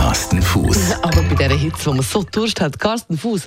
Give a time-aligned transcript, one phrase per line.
[0.00, 0.92] Carsten Fuß.
[1.02, 3.46] Aber bei dieser Hitze, wo man so Durst hat, Carsten Fuß,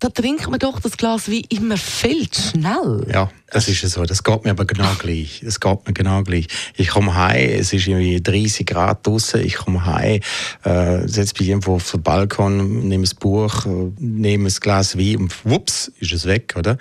[0.00, 3.06] da trinkt man doch das Glas wie immer viel zu schnell.
[3.10, 4.04] Ja, das ist so.
[4.04, 5.40] Das geht mir aber genau gleich.
[5.44, 6.48] Das geht mir genau gleich.
[6.76, 9.40] Ich komme heim, es ist irgendwie 30 Grad draußen.
[9.40, 10.20] Ich komme heim,
[10.64, 15.16] äh, setze mich irgendwo auf den Balkon, nehme ein Buch, äh, nehme ein Glas Wein
[15.16, 16.78] und wups, ist es weg, oder?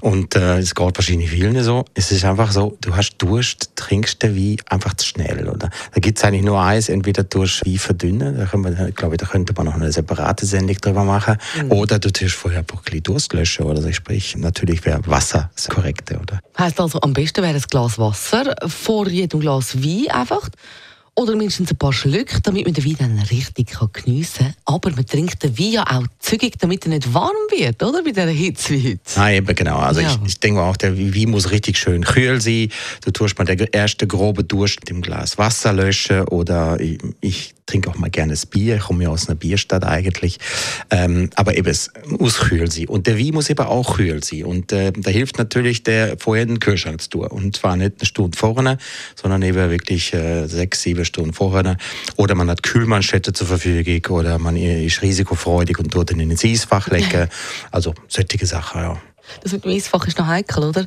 [0.00, 1.84] Und äh, es geht wahrscheinlich vielen so.
[1.94, 5.70] Es ist einfach so, du hast Durst, trinkst den Wein einfach zu schnell, oder?
[5.94, 9.26] Da gibt es eigentlich nur eins, entweder durch Wein verdünnen, können wir, glaube ich, da
[9.26, 11.72] könnte man noch eine separate Sendung drüber machen, mhm.
[11.72, 13.92] oder du tust vorher ein bisschen Durst löschen, oder so.
[13.92, 16.40] Sprich, natürlich wäre Wasser das Korrekte, oder?
[16.58, 20.48] Heißt also, am besten wäre ein Glas Wasser vor jedem Glas Wein einfach.
[21.16, 24.54] Oder mindestens ein paar Schlücke, damit man den Wein dann richtig geniessen kann.
[24.64, 28.02] Aber man trinkt den Wein ja auch zügig, damit er nicht warm wird, oder?
[28.02, 29.00] Bei dieser Hitze wie heute.
[29.16, 29.78] Nein, eben genau.
[29.78, 30.08] Also ja.
[30.08, 32.68] ich, ich denke auch, der Wein muss richtig schön kühl sein.
[33.04, 36.22] Du tust mal den ersten groben Durst mit dem Glas Wasser löschen.
[36.28, 38.76] Oder ich, ich trinke auch mal gerne das Bier.
[38.76, 40.38] Ich komme ja aus einer Bierstadt eigentlich.
[40.90, 42.88] Ähm, aber eben, es muss kühl sein.
[42.88, 44.44] Und der Wein muss eben auch kühl sein.
[44.44, 47.26] Und äh, da hilft natürlich, der vorher den Kühlschrank zu tun.
[47.26, 48.78] Und zwar nicht eine Stunde vorne,
[49.14, 51.76] sondern eben wirklich äh, sechs, sieben Stunden vorher.
[52.16, 56.44] Oder man hat Kühlmanschette zur Verfügung oder man ist risikofreudig und tut ihn in ins
[56.44, 57.28] Eisfach legen.
[57.70, 59.00] Also solche Sachen, ja.
[59.42, 60.86] Das mit dem Eisfach ist noch heikel, oder?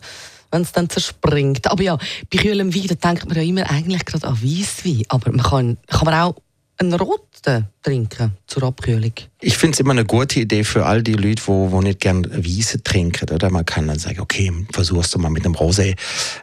[0.53, 1.69] wenn es dann zerspringt.
[1.69, 1.97] Aber ja,
[2.31, 5.03] bei kühlem Wein denkt man ja immer eigentlich gerade an Weisswein.
[5.09, 6.35] Aber man kann, kann man auch
[6.77, 9.13] einen roten trinken zur Abkühlung?
[9.41, 12.43] Ich finde es immer eine gute Idee für all die Leute, die, die nicht gerne
[12.43, 13.29] Wiese trinken.
[13.29, 13.49] Oder?
[13.49, 15.95] Man kann dann sagen, okay, versuchst du mal mit einem Rosé.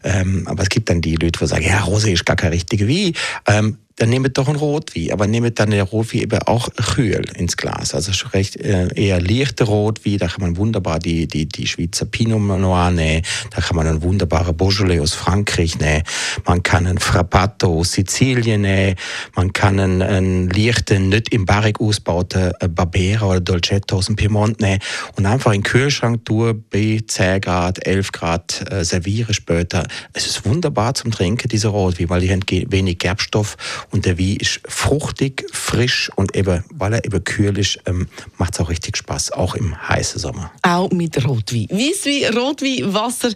[0.05, 2.87] Ähm, aber es gibt dann die Leute, die sagen, ja, Rosé ist gar kein richtiger
[2.87, 3.15] Wein.
[3.47, 7.59] Ähm, dann nehmt doch ein Rotwein, aber nehmt dann der Rotwein eben auch kühl ins
[7.59, 7.95] Glas.
[7.95, 12.41] Also recht äh, eher leichter Rotwein, da kann man wunderbar die, die, die Schweizer Pinot
[12.41, 16.03] Noir nehmen, da kann man einen wunderbaren Beaujolais aus Frankreich nehmen,
[16.47, 18.97] man kann einen Frappato aus Sizilien nehmen,
[19.37, 24.17] man kann einen, einen leichten, nicht im Barrik ausgebauten äh, Barbera oder Dolcetto aus dem
[24.17, 24.81] Piemont nehmen
[25.17, 29.87] und einfach in den Kühlschrank tun, bei 10 Grad, 11 Grad äh, servieren später.
[30.15, 33.59] Es ist wunderbar zum Trinken, dieser Rotwein, weil die haben wenig Gerbstoff
[33.91, 38.09] und der Wein ist fruchtig, frisch und eben, weil er eben kühl ist, ähm,
[38.39, 40.51] macht es auch richtig Spaß, auch im heißen Sommer.
[40.63, 41.67] Auch mit Rotwein.
[41.71, 43.31] Weißwein, Rotwein, Wasser.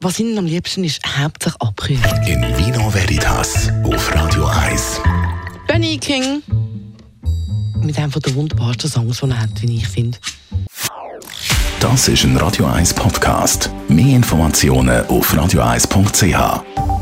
[0.00, 2.02] Was Ihnen am liebsten ist, hauptsächlich abkühlen.
[2.26, 5.00] In Vino Veritas auf Radio 1.
[5.66, 6.42] Benny King.
[7.80, 10.18] Mit einem der wunderbarsten Songs, die er hat, wie ich finde.
[11.80, 13.70] Das ist ein Radio 1 Podcast.
[13.88, 16.93] Mehr Informationen auf radio1.ch.